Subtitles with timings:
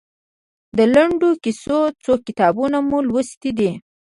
[0.77, 3.71] د لنډو کیسو څو کتابونه مو لوستي دي؟